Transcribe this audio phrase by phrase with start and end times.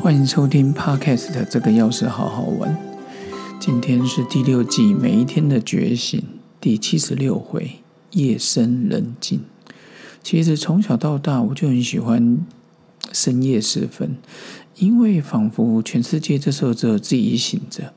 [0.00, 2.74] 欢迎收听 Podcast 这个钥匙好好玩。
[3.60, 6.24] 今天是第六季每一天的觉醒
[6.58, 7.72] 第七十六回，
[8.12, 9.42] 夜深人静。
[10.22, 12.38] 其实从小到大，我就很喜欢
[13.12, 14.16] 深夜时分，
[14.76, 17.92] 因为仿佛全世界这时候只有自己醒着，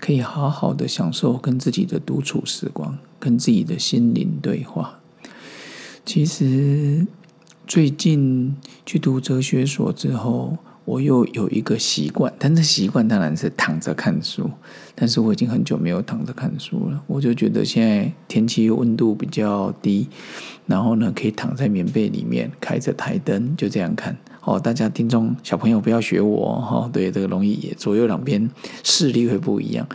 [0.00, 5.00] 可以好好的享受跟自己的独处时光，跟自己的心灵对话。
[6.06, 7.06] 其实
[7.66, 8.56] 最近
[8.86, 10.56] 去读哲学所之后。
[10.84, 14.50] 我又有一个习惯，但是习惯当然是躺着看书。
[14.94, 17.02] 但是我已经很久没有躺着看书了。
[17.06, 20.08] 我就觉得现在天气温度比较低，
[20.66, 24.16] 然后呢，可以躺在棉被里面，开着台灯，就这样看。
[24.42, 28.50] 哦，大家听众小朋友不要学我哈，对这个容易左右两边
[28.82, 29.86] 视力会不一样。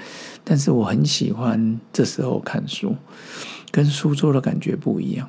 [0.45, 2.95] 但是我很喜欢这时候看书，
[3.71, 5.27] 跟书桌的感觉不一样。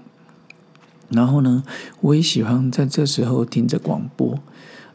[1.11, 1.65] 然后呢，
[2.01, 4.39] 我也喜欢在这时候听着广播。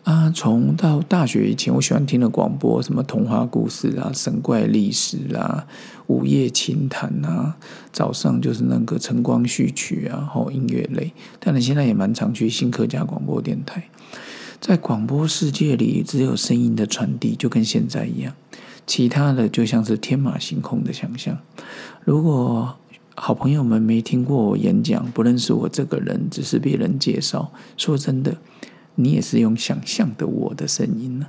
[0.03, 5.65] 啊，从到大学以前，我喜欢听的广播，什么童话故事啊、神怪历史啊、
[6.07, 7.55] 午夜情谈啊，
[7.93, 11.13] 早上就是那个晨光序曲啊，后音乐类。
[11.39, 13.89] 但你现在也蛮常去新客家广播电台，
[14.59, 18.33] 在广播世界里，只有声音的传递，就跟现在一样，
[18.85, 21.37] 其他的就像是天马行空的想象。
[22.03, 22.75] 如果
[23.15, 28.35] 好朋友们没听过我演讲，不认识我这个人，只是别人介绍，说真的。
[28.95, 31.27] 你也是用想象的我的声音呢。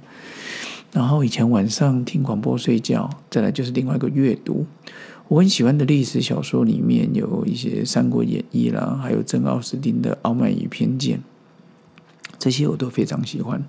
[0.92, 4.64] 然后以前晚上听广播睡觉，再来就是另外一个阅读。
[5.26, 11.18] 我很喜欢的历史小说里面有一些《三国演义》啦，还有珍·奥斯汀的《傲慢与偏见》，
[12.38, 13.60] 这些我都非常喜欢。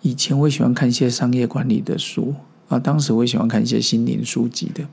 [0.00, 2.34] 以前我喜欢看一些商业管理的书
[2.68, 4.86] 啊，当时我也喜欢看一些心灵书籍的，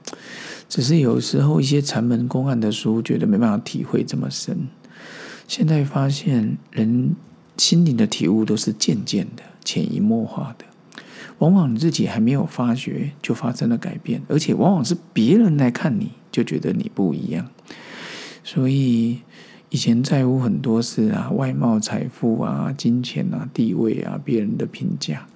[0.67, 4.67] 只是有时候一些禅门公案的书，觉得没办法体会这么深。
[5.47, 7.15] 现在发现人。
[7.57, 10.65] 心灵的体悟都是渐渐的、潜移默化的，
[11.37, 17.49] 往往你自己还没有发觉，就发生了改变，而且往往是别人来看你就觉得你不一样。
[18.43, 19.19] 所以
[19.69, 25.27] 以前在乎很多事啊，外貌、财富啊、金钱啊、地位啊，别人的评价，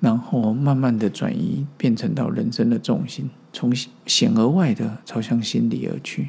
[0.00, 3.72] 然后慢慢的转移，变成到人生的重心，从
[4.06, 6.28] 显而外的朝向心里而去。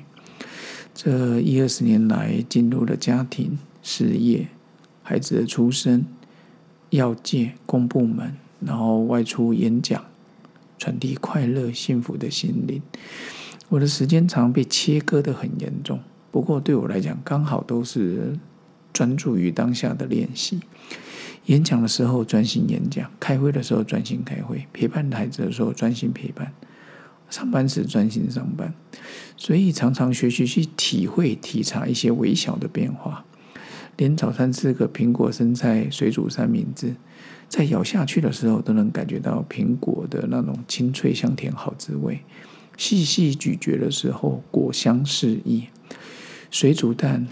[0.94, 4.48] 这一二十年来，进入了家庭、事业。
[5.08, 6.04] 孩子的出生、
[6.90, 10.04] 要界、公部门，然后外出演讲，
[10.80, 12.82] 传递快乐、幸福的心灵。
[13.70, 16.00] 我的时间常被切割的很严重，
[16.32, 18.36] 不过对我来讲，刚好都是
[18.92, 20.60] 专注于当下的练习。
[21.46, 26.52] 演讲的时候专心演讲，开会的时候专心开会，陪伴孩子的时候专心陪伴，
[27.30, 28.74] 上班时专心上班。
[29.38, 33.24] 所以常常学习去体会、体察一些微小的变化。
[33.98, 36.96] 连早餐吃个苹果生菜水煮三明治，
[37.48, 42.20] 在咬下去的时候都能感觉到苹果的那种清脆香甜好滋味。
[42.78, 45.68] 细细咀嚼的时候，果香四溢。
[46.52, 47.28] 水煮蛋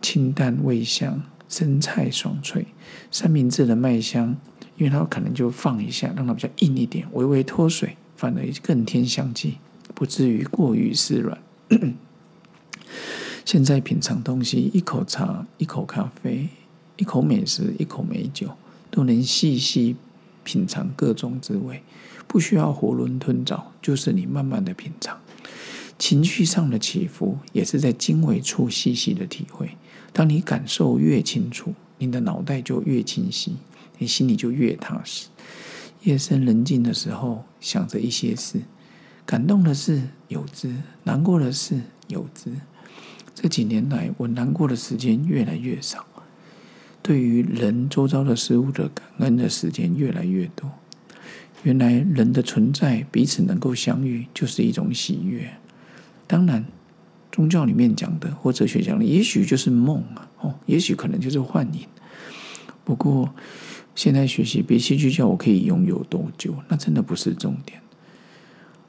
[0.00, 2.66] 清淡味香，生菜爽脆。
[3.10, 4.36] 三明治的麦香，
[4.76, 9.58] 因为它可能就放一下，让它比较硬一点，微微脱水，反而更添香气，
[9.94, 11.38] 不至于过于湿软。
[13.44, 16.48] 现在品尝东西，一口茶，一口咖啡，
[16.96, 18.50] 一口美食，一口美酒，
[18.90, 19.96] 都能细细
[20.44, 21.82] 品尝各种滋味，
[22.26, 25.18] 不需要囫囵吞枣，就是你慢慢的品尝。
[25.98, 29.76] 情绪上的起伏，也是在经纬处细细的体会。
[30.12, 33.56] 当你感受越清楚，你的脑袋就越清晰，
[33.98, 35.28] 你心里就越踏实。
[36.02, 38.62] 夜深人静的时候，想着一些事，
[39.24, 40.74] 感动的事有之，
[41.04, 42.50] 难过的事有之。
[43.34, 46.06] 这几年来，我难过的时间越来越少，
[47.02, 50.70] 对于人周遭的事物的感恩的时间越来越多。
[51.62, 55.50] 原来人的存在，彼此能够相遇，就是一种喜悦。
[56.26, 56.64] 当然，
[57.30, 61.86] 宗教里面讲的，或哲学讲的，也许就是梦啊，哦，也许可能就是幻影。
[62.84, 63.34] 不过，
[63.94, 66.54] 现在学习别戏剧教，我可以拥有多久？
[66.68, 67.80] 那真的不是重点。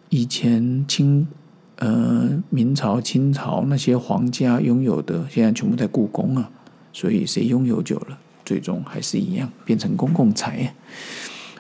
[0.09, 1.27] 以前清。
[1.83, 6.49] 呃，明朝、清朝那些皇家拥有的，现在全部在故宫啊。
[6.93, 10.73] 所以谁拥有久了，最终还是一样变成公共财。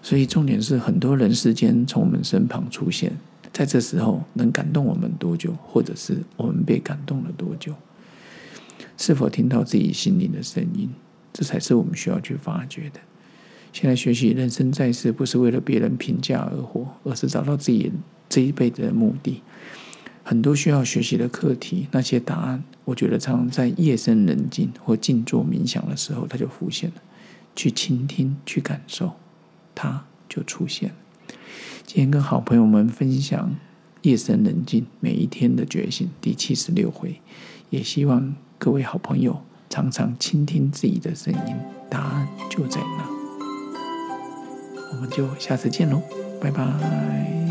[0.01, 3.11] 所以重点是，很多人世间从我们身旁出现，
[3.51, 7.73] 在这时候能感动我们多久，或者是我们被感动了多久？
[8.97, 10.89] 是否听到自己心灵的声音？
[11.33, 13.01] 这才是我们需要去发掘的。
[13.73, 17.91] 现在学习人生在世，不是为了别人评价而活，而是找到自己
[18.29, 19.41] 这一辈子的目的。
[20.23, 26.95] 很多需要学习的课题，那些答案，我觉得常常在夜深人静或静坐冥想的时候，它就浮现了。
[27.55, 29.11] 去倾听，去感受，
[29.75, 30.95] 它就出现了。
[31.85, 33.49] 今天跟好朋友们分享
[34.01, 37.21] 《夜深人静每一天的觉醒》第七十六回，
[37.69, 39.39] 也希望各位好朋友
[39.69, 41.55] 常常倾听自己的声音，
[41.89, 43.07] 答案就在那。
[44.93, 46.01] 我们就下次见喽，
[46.41, 47.42] 拜拜。